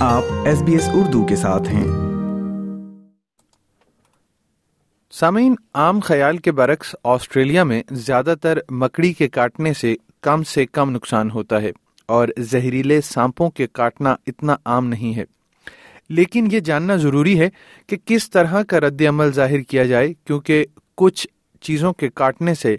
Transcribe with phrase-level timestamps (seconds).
[0.00, 1.86] آپ S B S Urdu کے ساتھ ہیں
[5.12, 5.54] سامعین
[5.74, 10.90] عام خیال کے برعکس آسٹریلیا میں زیادہ تر مکڑی کے کاٹنے سے کم سے کم
[10.90, 11.72] نقصان ہوتا ہے
[12.08, 15.24] اور زہریلے سانپوں کے کاٹنا اتنا عام نہیں ہے
[16.10, 17.48] لیکن یہ جاننا ضروری ہے
[17.88, 20.64] کہ کس طرح کا رد عمل ظاہر کیا جائے کیونکہ
[20.94, 21.26] کچھ
[21.62, 22.76] چیزوں کے کاٹنے سے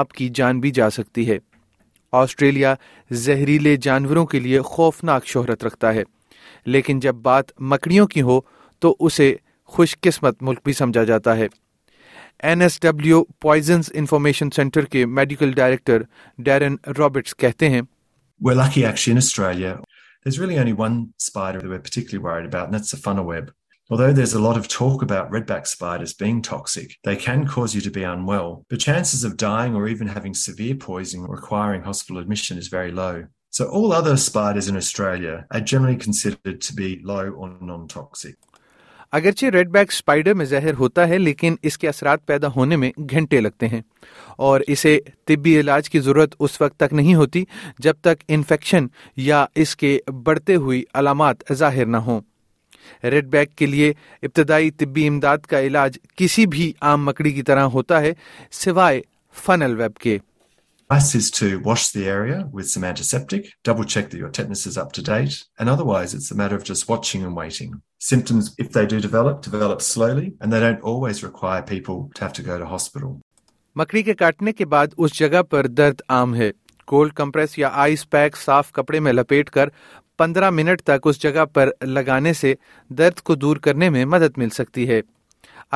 [0.00, 1.38] آپ کی جان بھی جا سکتی ہے
[2.12, 2.74] آسٹریلیا
[3.10, 6.02] زہریلے جانوروں کے لیے خوفناک شہرت رکھتا ہے
[6.68, 8.40] لیکن جب بات مکڑیوں کی ہو
[8.82, 9.34] تو اسے
[9.64, 11.46] خوش قسمت ملک بھی سمجھا جاتا ہے
[12.42, 16.02] این ایس ڈبلیو ڈبل انفارمیشن سینٹر کے میڈیکل ڈائریکٹر
[16.38, 17.82] ڈیرن رابرٹس کہتے ہیں
[33.52, 38.36] So, all other spiders in Australia are generally considered to be low or non toxic.
[39.12, 42.90] اگرچہ ریڈ بیک اسپائڈر میں زہر ہوتا ہے لیکن اس کے اثرات پیدا ہونے میں
[43.00, 43.80] گھنٹے لگتے ہیں
[44.38, 47.44] اور اسے طبی علاج کی ضرورت اس وقت تک نہیں ہوتی
[47.78, 48.86] جب تک انفیکشن
[49.16, 52.20] یا اس کے بڑھتے ہوئی علامات ظاہر نہ ہوں
[53.04, 53.92] ریڈ بیک کے لیے
[54.22, 58.12] ابتدائی طبی امداد کا علاج کسی بھی عام مکڑی کی طرح ہوتا ہے
[58.54, 59.00] سوائے
[59.36, 60.18] فنل ویب کے
[60.90, 64.78] advice is to wash the area with some antiseptic, double check that your tetanus is
[64.78, 67.82] up to date, and otherwise it's a matter of just watching and waiting.
[67.98, 72.32] Symptoms, if they do develop, develop slowly, and they don't always require people to have
[72.34, 73.20] to go to hospital.
[73.76, 76.50] مکڑی کے کاٹنے کے بعد اس جگہ پر درد عام ہے
[76.88, 79.68] cold compress یا آئس پیک صاف کپڑے میں لپیٹ کر
[80.18, 82.54] پندرہ منٹ تک اس جگہ پر لگانے سے
[82.90, 85.00] درد کو دور کرنے میں مدد مل سکتی ہے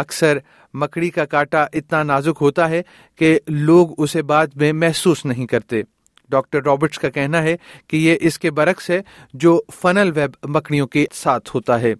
[0.00, 0.38] اکثر
[0.74, 2.82] مکڑی کا کاٹا اتنا نازک ہوتا ہے
[3.18, 5.82] کہ لوگ اسے بعد میں محسوس نہیں کرتے
[6.30, 7.56] ڈاکٹر رابرٹس کا کہنا ہے ہے
[7.88, 8.90] کہ یہ اس کے برعکس
[9.34, 11.94] جو فنل ویب مکڑیوں کے ساتھ ہوتا ہے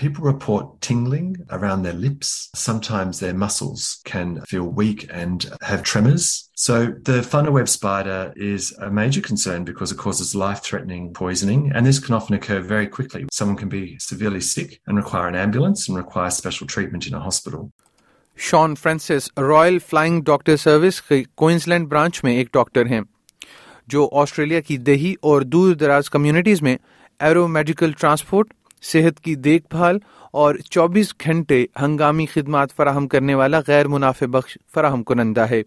[0.06, 1.90] سروس
[4.04, 4.88] کے
[23.86, 26.76] جو آسٹریلیا کی دیہی اور دور دراز کمیونٹیز میں
[27.20, 28.48] ایرو میڈیکل ٹرانسپورٹ
[28.82, 29.98] صحت کی دیکھ بھال
[30.34, 35.62] اور چوبیس گھنٹے ہنگامی خدمات فراہم کرنے والا غیر منافع بخش فراہم کنندہ ہے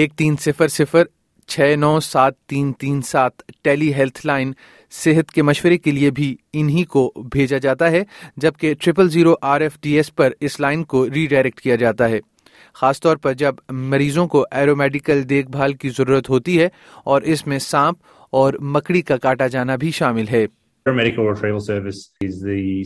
[0.00, 1.04] ایک تین صفر صفر
[1.48, 4.52] چھ نو سات تین تین سات ٹیلی ہیلتھ لائن
[4.92, 8.02] صحت کے مشورے کے لیے بھی انہی کو بھیجا جاتا ہے
[8.36, 12.08] جبکہ triple zero R F D S پر اس لائن کو ری ڈائریکٹ کیا جاتا
[12.08, 12.20] ہے
[12.76, 13.54] خاص طور پر جب
[13.70, 16.68] مریضوں کو ایرو میڈیکل دیکھ بھال کی ضرورت ہوتی ہے
[17.04, 17.98] اور اس میں سانپ
[18.32, 20.46] اور مکڑی کا کاٹا جانا بھی شامل ہے
[20.92, 22.84] میری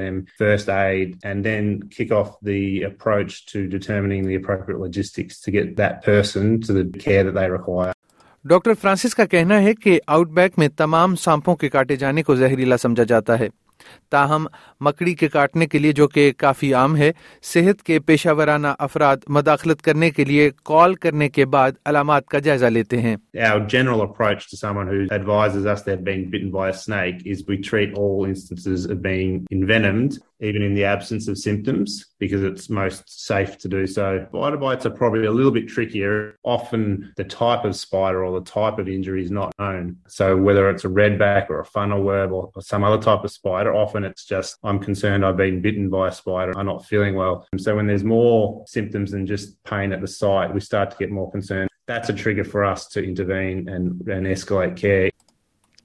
[8.46, 12.36] ڈاکٹر فرانسس کا کہنا ہے کہ آؤٹ بیک میں تمام سانپوں کے کاٹے جانے کو
[12.36, 13.48] زہریلا سمجھا جاتا ہے
[14.10, 14.46] تاہم
[14.82, 17.12] مکڑی کے کاٹنے کے لیے جو کہ کافی عام ہے
[17.44, 22.40] صحت کے پیشہ ورانہ افراد مداخلت کرنے کے لیے کال کرنے کے بعد علامات کا
[22.40, 23.16] جائزہ لیتے ہیں
[30.42, 34.26] even in the absence of symptoms, because it's most safe to do so.
[34.30, 36.38] Spider bites are probably a little bit trickier.
[36.44, 39.98] Often the type of spider or the type of injury is not known.
[40.08, 43.32] So whether it's a redback or a funnel web or, or some other type of
[43.32, 46.58] spider, often it's just, I'm concerned I've been bitten by a spider.
[46.58, 47.48] I'm not feeling well.
[47.52, 50.98] And so when there's more symptoms than just pain at the site, we start to
[50.98, 51.70] get more concerned.
[51.88, 55.12] That's a trigger for us to intervene and, and escalate care.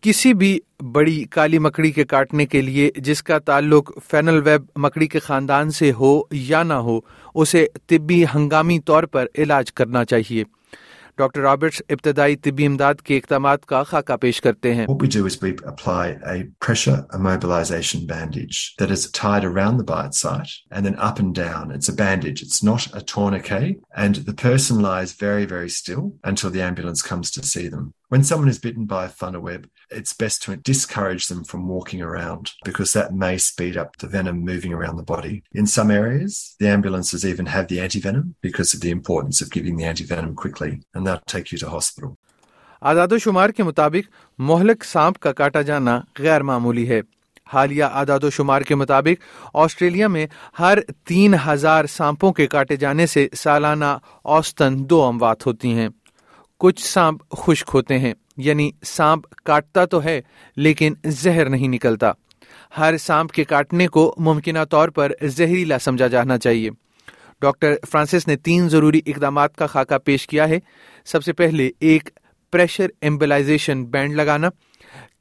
[0.02, 0.58] کسی بھی
[0.84, 4.86] بڑی کالی مکڑی مکڑی کے کے کے کے کاٹنے لیے جس کا تعلق فینل ویب
[5.22, 6.74] خاندان سے ہو ہو یا نہ
[7.34, 10.44] اسے طبی طبی ہنگامی طور پر علاج کرنا چاہیے
[11.18, 12.36] ڈاکٹر رابرٹس ابتدائی
[12.66, 14.86] امداد اقدامات کا خاکہ پیش کرتے ہیں
[28.12, 29.68] When someone is bitten by a thunder web,
[29.88, 34.40] it's best to discourage them from walking around because that may speed up the venom
[34.44, 35.44] moving around the body.
[35.52, 39.76] In some areas, the ambulances even have the antivenom because of the importance of giving
[39.76, 42.16] the antivenom quickly and they'll take you to hospital.
[42.82, 44.10] آزاد و شمار کے مطابق
[44.38, 47.00] مہلک سانپ کا کاٹا جانا غیر معمولی ہے
[47.52, 50.26] حالیہ اعداد و شمار کے مطابق آسٹریلیا میں
[50.58, 50.78] ہر
[51.08, 53.96] تین ہزار سانپوں کے کاٹے جانے سے سالانہ
[54.34, 55.88] اوسطن دو اموات ہوتی ہیں
[56.60, 58.12] کچھ سانپ خشک ہوتے ہیں
[58.36, 60.20] یعنی سانپ کاٹتا تو ہے
[60.56, 62.12] لیکن زہر نہیں نکلتا
[62.78, 66.70] ہر سانپ کے کاٹنے کو ممکنہ طور پر زہریلا سمجھا جانا چاہیے
[67.42, 70.58] ڈاکٹر فرانسس نے تین ضروری اقدامات کا خاکہ پیش کیا ہے
[71.06, 72.10] سب سے پہلے ایک
[72.52, 74.48] پریشر ایمبلائزیشن بینڈ لگانا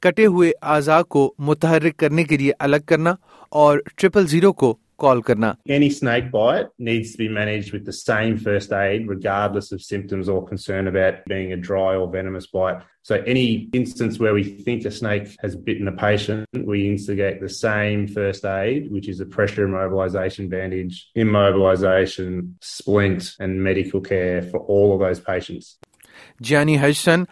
[0.02, 3.14] کٹے ہوئے اعضاء کو متحرک کرنے کے لیے الگ کرنا
[3.52, 7.96] اور ٹریپل زیرو کو کال کرنا any snake bite needs to be managed with the
[7.98, 12.78] same first aid regardless of symptoms or concern about being a dry or venomous bite
[13.08, 13.48] so any
[13.80, 18.44] instance where we think a snake has bitten a patient we instigate the same first
[18.44, 22.32] aid which is a pressure immobilization bandage immobilization
[22.78, 25.66] splint and medical care for all of those patients
[26.50, 27.20] Jenny Hudson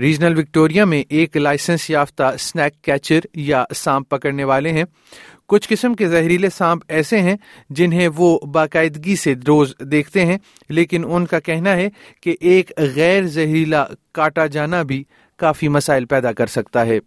[0.00, 4.84] regional Victoria میں ایک licence یافتہ snack catcher یا سانپ پکڑنے والے ہیں
[5.48, 7.36] کچھ قسم کے زہریلے سانپ ایسے ہیں
[7.70, 10.36] جنہیں وہ باقاعدگی سے روز دیکھتے ہیں
[10.70, 11.88] لیکن ان کا کہنا ہے
[12.22, 13.84] کہ ایک غیر زہریلا
[14.14, 15.02] کاٹا جانا بھی
[15.38, 16.98] کافی مسائل پیدا کر سکتا ہے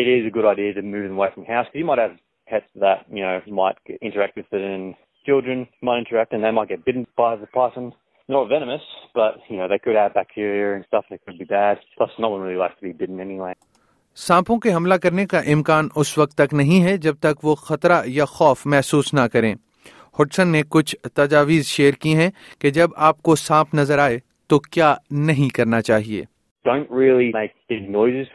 [0.00, 2.16] it is a good idea to move them away from house because you might have
[2.48, 3.78] pets that you know might
[4.00, 4.94] interact with it, and
[5.26, 7.88] children might interact, and they might get bitten by the python.
[8.28, 8.84] Not venomous,
[9.14, 11.78] but you know they could have bacteria and stuff that could be bad.
[11.96, 13.54] Plus, no one really likes to be bitten anyway.
[14.16, 18.00] سانپوں کے حملہ کرنے کا امکان اس وقت تک نہیں ہے جب تک وہ خطرہ
[18.06, 19.54] یا خوف محسوس نہ کریں
[20.20, 22.30] ہٹسن نے کچھ تجاویز شیئر کی ہیں
[22.60, 24.18] کہ جب آپ کو سانپ نظر آئے
[24.50, 24.94] تو کیا
[25.26, 26.24] نہیں کرنا چاہیے
[26.64, 26.84] لانگ
[27.68, 28.26] سینٹ میریز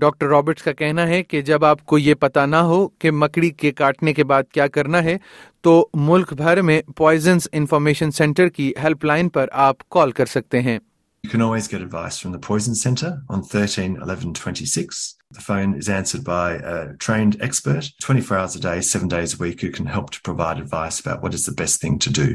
[0.00, 3.50] ڈاکٹر رابرٹس کا کہنا ہے کہ جب آپ کو یہ پتا نہ ہو کہ مکڑی
[3.50, 5.16] کے کاٹنے کے بعد کیا کرنا ہے
[5.60, 10.60] تو ملک بھر میں پوائزنس انفارمیشن سینٹر کی ہیلپ لائن پر آپ کال کر سکتے
[10.60, 10.78] ہیں
[11.24, 15.02] You can always get advice from the Poison Centre on 13 11 26.
[15.30, 16.96] The phone is answered by a
[16.96, 20.58] trained expert 24 hours a day, 7 days a week who can help to provide
[20.58, 22.26] advice about what is the best thing to do.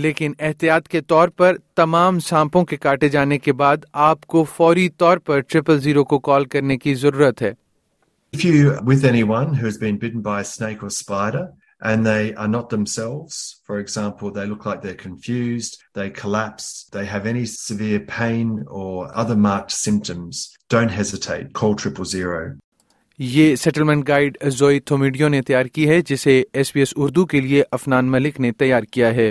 [0.00, 4.88] لیکن احتیاط کے طور پر تمام سانپوں کے کاٹے جانے کے بعد آپ کو فوری
[4.88, 7.52] طور پر ٹریپل زیرو کو کال کرنے کی ضرورت ہے
[23.18, 27.40] یہ سیٹلمنٹ گائیڈ زوئی تھومیڈیو نے تیار کی ہے جسے ایس بی ایس اردو کے
[27.40, 29.30] لیے افنان ملک نے تیار کیا ہے